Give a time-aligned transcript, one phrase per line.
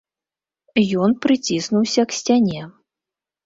[1.03, 2.61] Ён прыціснуўся к сцяне.